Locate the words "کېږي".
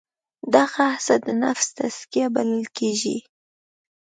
2.77-3.17